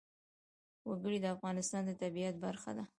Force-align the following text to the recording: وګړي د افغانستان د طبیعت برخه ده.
وګړي 0.89 1.17
د 1.21 1.25
افغانستان 1.35 1.81
د 1.85 1.91
طبیعت 2.01 2.35
برخه 2.45 2.71
ده. 2.77 2.83